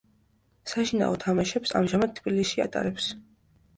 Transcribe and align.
საშინაო 0.71 1.19
თამაშებს 1.25 1.75
ამჟამად 1.83 2.17
თბილისში 2.21 2.67
ატარებს. 2.67 3.13